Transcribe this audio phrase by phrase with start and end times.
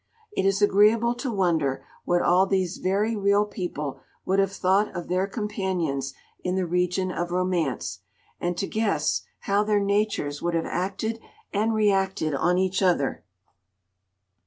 [0.31, 5.09] It is agreeable to wonder what all these very real people would have thought of
[5.09, 7.99] their companions in the region of Romance,
[8.39, 11.19] and to guess how their natures would have acted
[11.53, 13.23] and reacted on each other.